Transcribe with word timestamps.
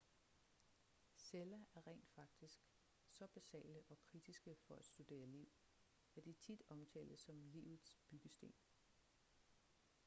celler 1.17 1.59
er 1.75 1.87
rent 1.87 2.07
faktisk 2.15 2.59
så 3.09 3.27
basale 3.27 3.83
og 3.89 4.01
kritiske 4.03 4.55
for 4.67 4.75
at 4.75 4.85
studere 4.85 5.25
liv 5.25 5.47
at 6.15 6.25
de 6.25 6.33
tit 6.33 6.61
omtales 6.69 7.19
som 7.19 7.41
livets 7.41 7.97
byggesten 8.09 8.53